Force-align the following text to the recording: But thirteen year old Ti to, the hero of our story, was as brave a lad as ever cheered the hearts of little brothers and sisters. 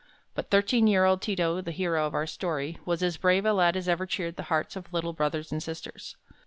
But 0.33 0.49
thirteen 0.49 0.87
year 0.87 1.05
old 1.05 1.21
Ti 1.21 1.35
to, 1.35 1.61
the 1.61 1.69
hero 1.71 2.07
of 2.07 2.15
our 2.15 2.25
story, 2.25 2.79
was 2.85 3.03
as 3.03 3.17
brave 3.17 3.45
a 3.45 3.53
lad 3.53 3.77
as 3.77 3.87
ever 3.87 4.07
cheered 4.07 4.35
the 4.35 4.41
hearts 4.49 4.75
of 4.75 4.91
little 4.91 5.13
brothers 5.13 5.51
and 5.51 5.61
sisters. 5.61 6.15